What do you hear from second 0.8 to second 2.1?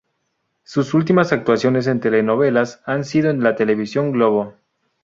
últimas actuaciones en